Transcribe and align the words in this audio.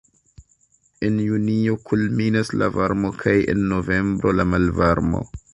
En 1.09 1.19
junio 1.25 1.75
kulminas 1.91 2.51
la 2.63 2.71
varmo 2.81 3.15
kaj 3.21 3.39
en 3.55 3.63
novembro 3.77 4.37
la 4.41 4.51
malvarmo. 4.57 5.27